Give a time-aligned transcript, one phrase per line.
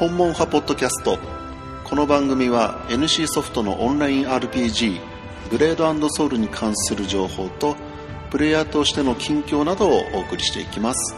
[0.00, 1.18] 本門派ポッドキャスト。
[1.84, 4.98] この番組は NC ソフトのオンライン RPG
[5.50, 7.76] グレードソウルに関する情報と
[8.30, 11.14] プレイヤーとしての近況などをお送りしていきます。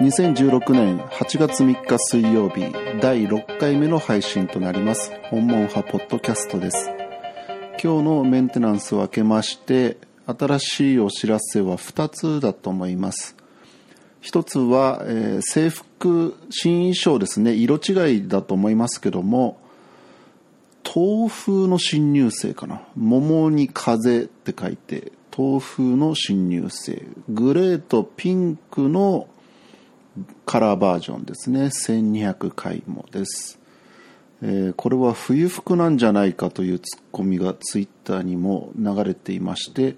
[0.00, 2.72] 2016年8月3日水曜日
[3.02, 5.12] 第6回目の配信となります。
[5.24, 6.99] 本門派ポッドキャストです。
[7.82, 13.34] 今日のメンテナンスを明けまして新しいお知らせは2つだと思います。
[14.20, 17.54] 一つは、えー、制服新衣装ですね。
[17.54, 19.58] 色違いだと思いますけども
[20.94, 22.82] 豆腐の新入生かな。
[22.96, 27.06] 桃に風って書いて豆腐の新入生。
[27.30, 29.26] グレーとピンクの
[30.44, 31.66] カラーバージョンですね。
[31.66, 33.59] 1200回もです、
[34.42, 39.96] えー、これは冬服なんじゃないかというツッコミがツイッターにも流れていまして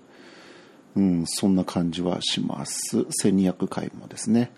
[0.96, 2.98] うん、そんな感じはします。
[3.24, 4.52] 1200回もですね。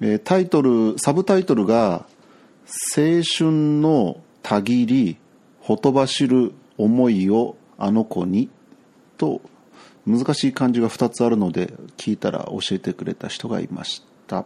[0.00, 2.06] えー、タイトル、サブタイトルが、
[2.94, 5.16] 青春のたぎり、
[5.60, 8.50] ほとばしる思いをあの子に、
[9.16, 9.40] と、
[10.06, 14.44] 難しい漢字が2つあるので、聞いたら教えてくれた人がいました。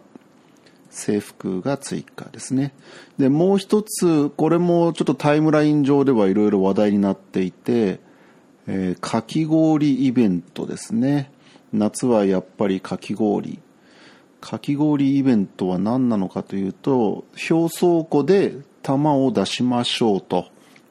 [0.93, 2.75] 制服が追加ですね。
[3.19, 7.99] で、もう一つ、これもちょっとタイムライン上ではいろいろ話題になっていて、
[8.67, 11.33] えー、かき氷イベントですね。
[11.73, 13.59] 夏はやっぱりかき氷。
[14.41, 20.47] かき氷イベントは何なのかというと、表層庫で玉を出しましょうと。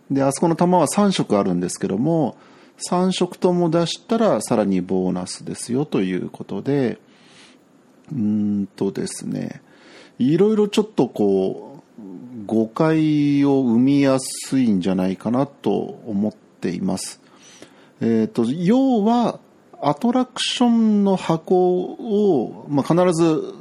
[0.10, 2.38] で、あそこの玉は3色あるんですけども、
[2.90, 7.00] 3色とも出したらさらにボーナスですよということで、
[8.12, 9.62] うーんとですね、
[10.22, 17.22] いろいろちょっとこう、誤解を生みやすいんじゃないかなと思っています。
[18.02, 19.40] えっ、ー、と、要は、
[19.82, 23.56] アトラクションの箱を、まあ、必ず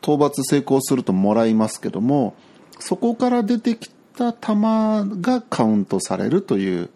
[0.00, 2.34] 討伐成功するともらいますけども、
[2.78, 6.88] そこから出てきた玉がカウントされるという。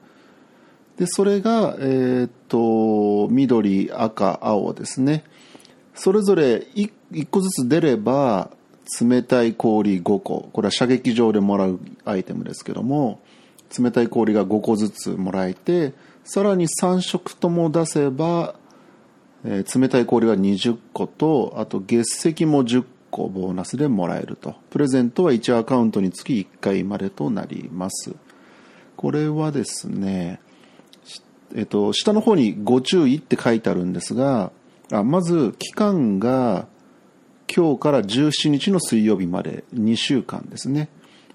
[0.97, 5.25] で、それが、えっ、と、緑、赤、青ですね。
[5.95, 8.51] それぞれ 1, 1個ずつ出れば、
[9.01, 10.49] 冷たい氷5個。
[10.53, 13.21] これは射撃場でもらうアイテムですけども、
[13.77, 15.93] 冷たい氷が5個ずつもらえて、
[16.25, 18.55] さらに3色とも出せば、
[19.45, 24.55] えー、冷たい氷が20個と、あと月石も10個ボーナスでもらえると。
[24.71, 28.15] プレゼントは1アカウントにつき1回までとなります。
[28.97, 30.41] これはですね、
[31.55, 34.53] えっと、下の方にご注意って書いてあるんですが、
[34.91, 36.67] あまず期間が
[37.55, 40.89] 今日から17日の水曜日まで2週間ですね。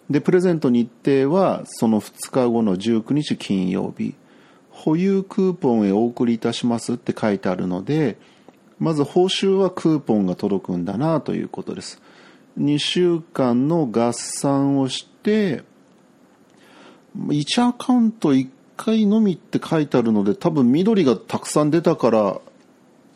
[0.10, 4.16] で、プレゼント日程はその2日後の19日金曜日。
[4.72, 8.18] 保有クーポンへお送りいたしますって書いてあるので、
[8.80, 12.02] まず報酬はクーポンが届くんだなということです。
[12.60, 15.64] 2週間の合算をして、
[17.16, 22.42] 1アカウント1回のみって書いてあるので、多分緑がたくさん出たから、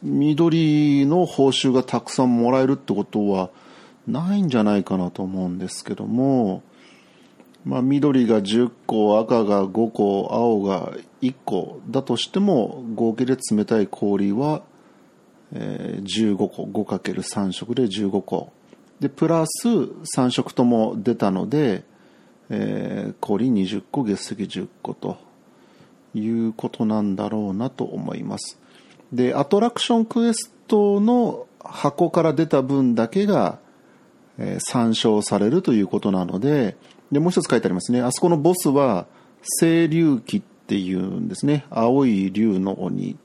[0.03, 3.49] 緑の報酬がたくさんもらえるってことは
[4.07, 6.63] ないんじゃないかなと思うんですけども、
[7.63, 14.63] まあ、緑が10個、赤が5個、青が1個だとしても、合計で冷たい氷は、
[15.53, 18.51] え、15個、5×3 色で15個。
[18.99, 21.83] で、プラス3色とも出たので、
[22.49, 25.17] えー、氷20個、月石10個と
[26.15, 28.60] いうことなんだろうなと思います。
[29.11, 33.59] で、アトラクションクエストの箱から出た分だけが、
[34.37, 36.77] えー、参照されるということなので、
[37.11, 38.01] で、もう一つ書いてありますね。
[38.01, 39.05] あそこのボスは、
[39.59, 41.65] 清流記っていうんですね。
[41.69, 43.17] 青い竜の鬼。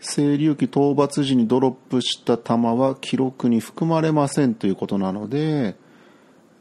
[0.00, 5.76] 清流記討伐時にドロップした弾は記録に含まれませんということなので、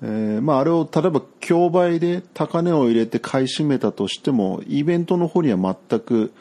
[0.02, 5.58] えー、まあ、あれを例えば競売で高値を入れて買い占めたとしても、イベントの方には
[5.90, 6.34] 全く、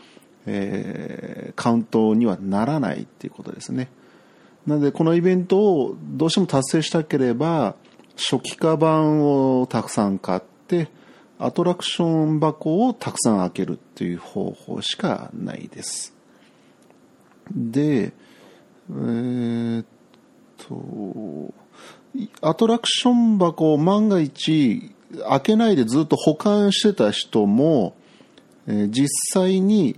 [0.47, 3.89] えー、カウントにはならないっていうことですね。
[4.67, 7.75] なので、このイベントをどうしても達成したければ、
[8.17, 10.89] 初期化版をたくさん買って、
[11.39, 16.15] アトラクション箱をたくさん開けるっていう方法しかないです。
[17.51, 18.13] で、
[18.91, 19.87] えー、っ
[20.59, 21.53] と、
[22.41, 24.95] アトラクション箱を万が一
[25.29, 27.97] 開けないでずっと保管してた人も、
[28.67, 29.97] えー、実際に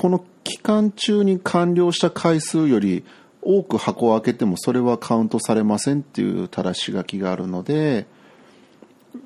[0.00, 3.04] この期間中に完了した回数より
[3.42, 8.06] 多く箱を開けてもそれはカウントされませんっていうただし書きがあるので、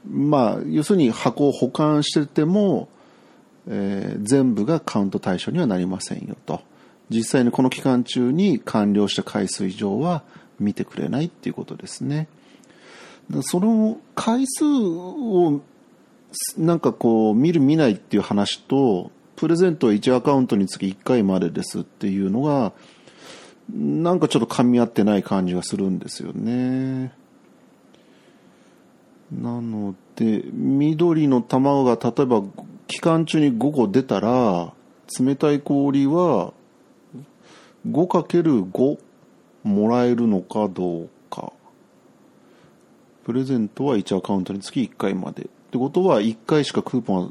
[0.05, 2.89] まあ、要するに箱を保管してても、
[3.69, 6.61] えー、全部がカウント対象にはなりませんよと。
[7.09, 10.25] 実際にこの期間中に完了した回数以上は
[10.59, 12.27] 見てくれないっていうことですね。
[13.43, 15.61] その回数を
[16.59, 22.73] なんかこう見る見ないっていう話とプレゼントは1アカウントにつき1回までですっていうのが
[23.73, 27.13] なんかちょっと噛み合ってない感じがするんですよね。
[29.33, 32.43] なので緑の卵が例えば
[32.87, 34.73] 期間中に5個出たら
[35.19, 36.53] 冷たい氷は
[37.89, 38.99] 5×5
[39.65, 41.53] もらえるのかどうか
[43.25, 47.31] プレゼントは1アカウントにつき1回までってことは1回しかクーポンは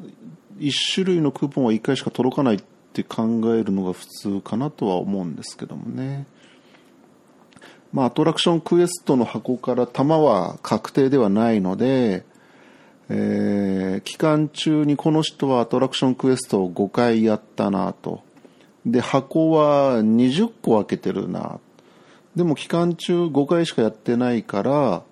[0.60, 2.60] 1種類のクーポンは1回しか届かないっ
[2.94, 3.24] て考
[3.56, 6.26] えるのが普通かなとは思うんですけどもね
[7.92, 12.26] まあアトラクションクエストの箱から弾は確定ではないので
[13.10, 18.24] えー、期間中にこの人はアトラクションクエストを5回やったなと。
[18.86, 21.60] で、箱は20個開けてるな。
[22.36, 25.04] でも期間中5回しかやってないから、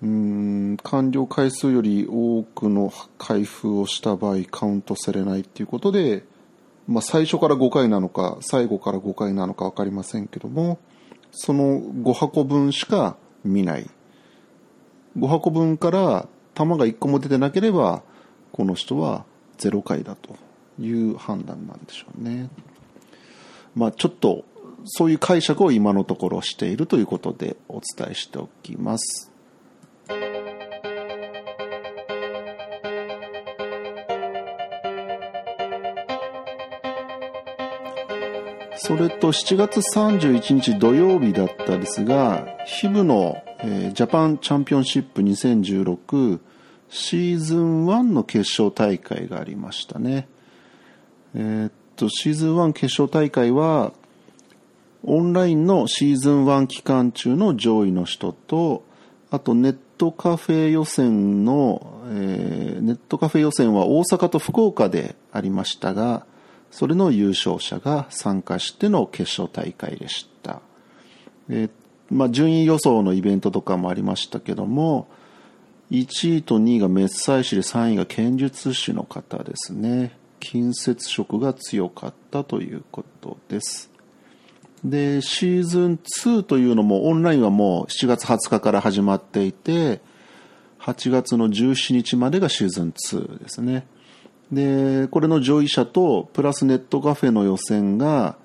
[0.00, 6.24] うん、完了回数より多くの開封をした場合カウントされないっていうことで、
[6.86, 10.78] まあ最初から5回なのか、最後から5回なのか分かりませんけども、
[11.32, 13.90] その5箱分しか見ない。
[15.18, 18.02] 5箱分から球が1個も出てなければ
[18.52, 19.24] この人は
[19.58, 20.36] 0回だと
[20.80, 22.48] いう判断なんでしょうね。
[23.74, 24.44] まあちょっと
[24.84, 29.27] そういう解釈を今のところしているということでお伝えしておきます。
[38.80, 46.38] それと7月31日土曜日だったですが、ヒブの、えー、ジャパンチャンピオンシップ2016
[46.88, 50.28] シーズン1の決勝大会がありましたね。
[51.34, 53.92] えー、っと、シーズン1決勝大会は、
[55.02, 58.84] オンラインのシーズン1期間中の上位の人と、
[59.32, 66.24] あとネットカフェ予選の、えー、ネットカフェ予選は大阪と福岡でありましたが、
[66.70, 70.60] それの優勝者が参加しての決勝大会でした。
[71.48, 71.68] え、
[72.10, 75.08] まあ、順位予想のイベントとかもありましたけども、
[75.90, 80.16] 1位と2位が滅妻師で3位が剣術師の方ですね。
[80.40, 83.90] 近接色が強かったということです。
[84.84, 90.00] で、シーズン2というのもオンラインはもう7月20日から始まっていて、
[90.80, 93.86] 8月の17日までがシーズン2ですね。
[94.52, 98.36] で、これの上位者とプラスネットカフェの予選が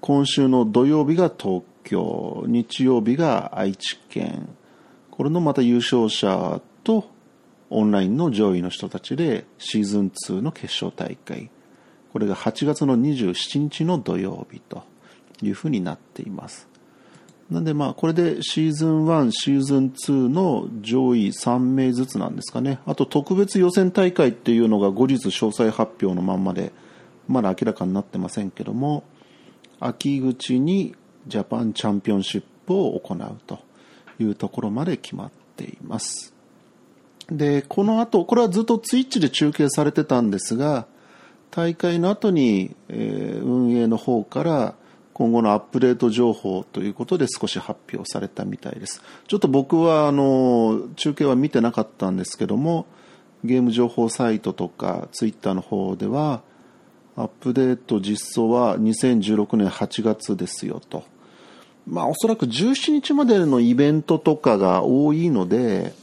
[0.00, 4.48] 今週の土曜日が東京、日曜日が愛知県、
[5.10, 7.08] これのまた優勝者と
[7.70, 11.50] オンラインの上位の人たちでシーズン2の決勝大会。
[12.12, 14.84] これが8月の27日の土曜日と
[15.42, 16.68] いうふうになっています。
[17.54, 22.80] なんでまあこれでシーズン1シーズン2の上位3名ずつなんですかね。
[22.84, 26.72] あと特別予選大会っていうのが後日詳細発表のまんまで
[27.28, 29.04] まだ明らかになってませんけども
[29.78, 30.96] 秋口に
[31.28, 33.60] ジャパンチャンピオンシップを行うと
[34.18, 36.34] いうところまで決まっています。
[37.30, 40.86] で、この後、これはずっとツイッチで中継されてたんですが、
[41.50, 44.74] 大会の後に、えー、運営の方から
[45.14, 49.00] 今後のアップデート情報ということで少し発表されたみたいです。
[49.28, 52.86] ちょっと僕はあの中継は見てなかったんですけども、
[53.44, 56.42] ゲーム情報サイトとかツイッターの方では、
[57.16, 61.04] アップデート実装は2016年8月ですよと。
[61.86, 65.94] まあおそらく17日までのイベントとかが多いので、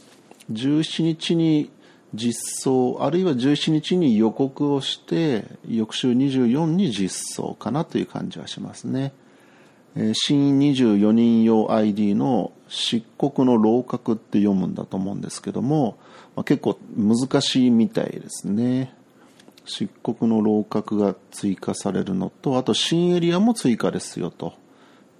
[0.50, 1.70] 17日に
[2.14, 9.12] 実装あるいは17日に予告をして翌週24に実装かなという感じはしますね、
[9.96, 15.96] え新24人用 ID の漆黒の楼閣って読むんだと思うんですけども、
[16.36, 18.94] まあ、結構難しいみたいですね。
[19.64, 24.54] 漆黒の楼閣が追加されるのとあと新エリアも追加ですよと。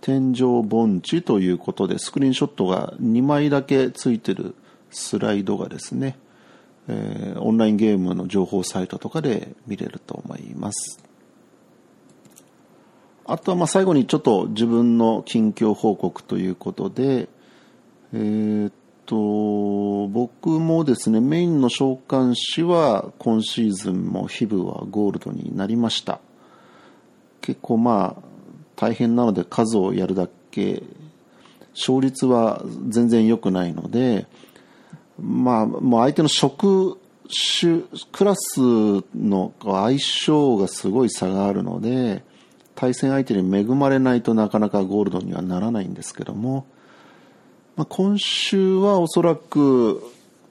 [0.00, 4.56] 天井盆地ということでスクリーンショットが2枚だけついてる
[4.90, 6.18] スライドがですね、
[6.88, 11.02] えー、オンラインゲームの情報サイトとかで見れると思います。
[13.24, 17.28] あとはまあ最後にちょっと自分の近況報告ということで、
[18.12, 18.72] えー、っ
[19.06, 26.20] と、僕もですね、メインの召喚師は今シーズンもヒブはゴールドになりました。
[27.40, 28.22] 結構まあ
[28.76, 30.82] 大変なので数をやるだけ、
[31.74, 34.26] 勝率は全然良くないので、
[35.20, 36.98] まあ、もう相手の職、
[37.32, 38.60] 種クラス
[39.14, 42.24] の相性がすごい差があるので
[42.74, 46.66] 対戦相手に恵まれないとなかなかゴールドにはならないんですけども、
[47.76, 50.02] まあ、今週はおそらく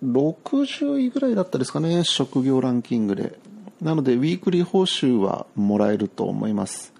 [0.04, 3.40] 60位ぐらいだったですかね職業ランキングで。
[3.82, 6.94] なのでウィークリー報酬はもらえると思います。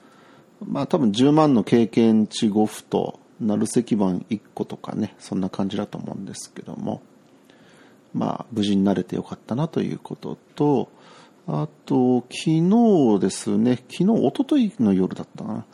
[0.68, 7.02] まあ多分10万の経験値5歩と鳴石番1個とかねそんな感じだと思うんですけども。
[8.14, 10.90] まあ無事になれてよかったなということと
[11.48, 15.66] あと昨日ですね昨日一昨日の夜だったかな。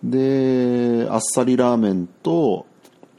[0.02, 2.66] であっさりラーメンと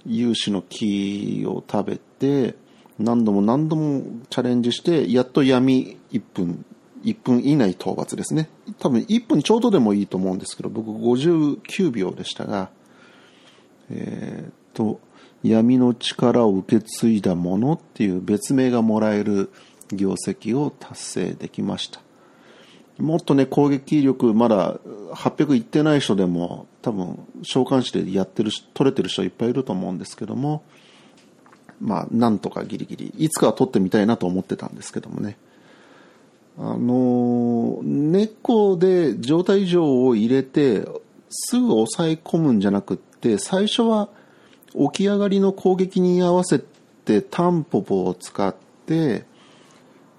[0.05, 2.55] 有志の木を食べて
[2.97, 6.65] 何度も何度もチャレンジしてやっと闇1分
[7.03, 8.49] 1分以内討伐ですね。
[8.79, 12.69] 多分1分ちょうどでもいいと思うんですけど僕59秒でしたが
[13.89, 14.99] えー、っと
[15.43, 19.51] 闇の力を受け継いだものっていう別名がもらえる
[19.91, 22.01] 業績を達成できました。
[22.97, 24.75] もっとね攻撃力まだ
[25.13, 30.63] 800いってない人でも多分召喚師でやってる取れてる人いっぱいいると思うんですけども
[31.79, 35.37] まあなんとかギリギリいつかは取ってみたいなと思ってたんですけどもね。
[36.57, 40.87] あの猫で状態異常を入れて
[41.29, 44.09] すぐ抑え込むんじゃなくって最初は
[44.73, 46.59] 起き上がりの攻撃に合わせ
[47.05, 48.55] てタンポポを使っ
[48.85, 49.25] て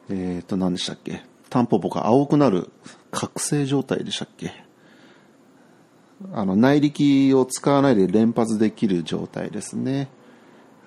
[0.08, 1.22] えっ、ー、と何でしたっけ？
[1.48, 2.70] タンポポが青くなる
[3.10, 4.52] 覚醒状態でしたっけ？
[6.32, 10.08] あの内力を使わないで連発できる状態ですね。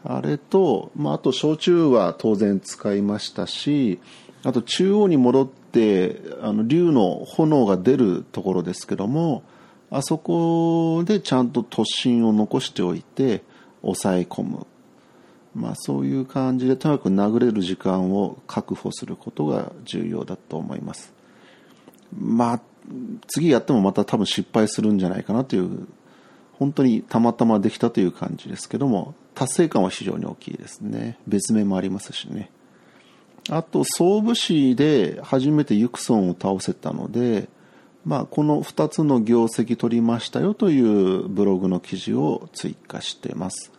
[0.04, 4.00] あれと、まあ、あと焼酎は当然使いましたし
[4.46, 9.44] あと中央に戻ってあの竜の炎が出るところですけども
[9.90, 13.44] あそこでちゃんと突進を残しておいて
[13.82, 14.68] 抑え込む、
[15.56, 21.12] まあ、そういう感じでとにかく殴れる時間を確保することが重要だと思います。
[22.16, 22.62] まあ
[23.26, 25.88] 次やってもまた多分失敗するんじゃないかなという
[26.54, 31.18] 本当にたまたまできたという感じですけども達成感は非常に大きいですね。
[31.28, 32.52] 別名もありますしね。
[33.50, 37.48] あと、総武士で初めてユクソンを倒せたので、
[38.06, 43.72] まあ、この2つの業績取りましたよというブログの記事を追加してます。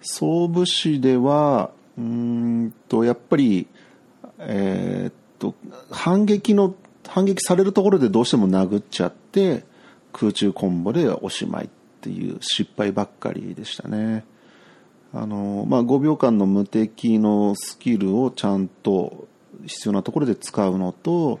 [0.00, 3.66] 総武士では、うんと、やっぱり、
[4.38, 5.54] えー、っと、
[5.90, 6.74] 反撃の、
[7.06, 9.64] 反撃されるところでどうしても殴っちゃって、
[10.12, 11.68] 空中コンボでおしまいっ
[12.00, 14.24] ていう失敗ばっかりでしたね。
[15.12, 19.26] あの、まあ、5秒間の無敵のスキルをちゃんと
[19.66, 21.40] 必要なところで使うのと、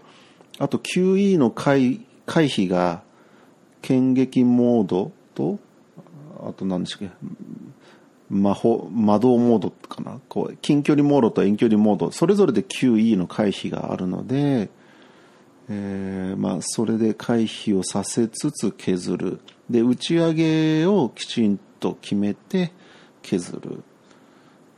[0.58, 3.02] あと QE の回回避が、
[3.80, 5.60] 剣撃モードと、
[6.40, 7.14] あと何でしたっけ、
[8.28, 14.68] 魔法、魔導モードかなこう、近距離モードと遠距離モード、それぞれで QE の回避があるので、
[15.68, 19.40] えー、まあ、それで回避をさせつつ削る。
[19.70, 22.72] で、打ち上げをきちんと決めて、
[23.26, 23.82] 削る。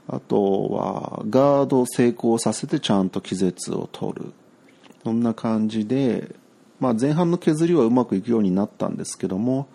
[0.09, 4.33] あとはガードを成功させてちゃんと気絶を取る。
[5.05, 6.35] そんな感じで、
[6.81, 9.69] まあ、前半の削りはうまくいくようになったんですけども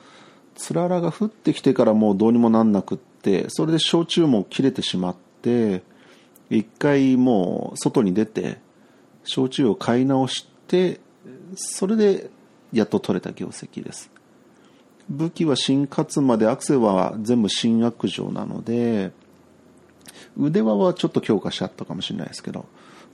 [0.56, 5.82] つららが降ってきてからもうどうにもなんなくってそれで焼酎も切れてしまって
[6.50, 8.60] 一回もう外に出て
[9.24, 11.00] 焼酎を買い直して
[11.56, 12.30] それで
[12.72, 14.12] やっと取れた業績です。
[15.10, 19.12] 武器は新勝までアクセルは全部新悪状なので
[20.38, 22.66] 腕輪はちょっと強化しちゃったかもしれないですけど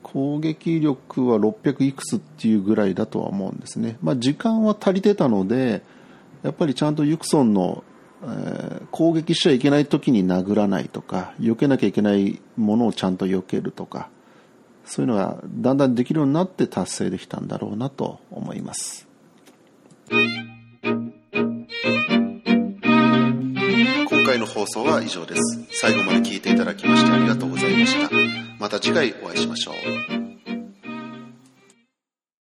[0.04, 5.84] 攻撃力は600いくつっていうぐらいだとは思うんですね、まあ、時間は足りてたので
[6.44, 7.84] やっぱりちゃんとユクソンの、
[8.24, 14.10] えー、攻撃しちゃいけない時に殴らないとか避けなきゃいけないものをちゃんと避けるとか
[14.86, 19.08] そういうのがだんだんできるようになって達成できたんだろうなと思います。
[24.30, 25.42] 回の放送は以上です。
[25.72, 28.10] 最後まで聞いていただきましてありがとうございました。
[28.60, 30.19] また次回お会いしましょう。